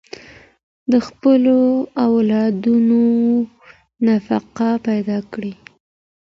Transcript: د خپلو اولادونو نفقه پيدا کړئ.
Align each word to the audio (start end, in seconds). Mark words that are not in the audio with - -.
د 0.91 0.93
خپلو 1.07 1.57
اولادونو 2.05 3.01
نفقه 4.07 4.69
پيدا 4.87 5.19
کړئ. 5.33 5.53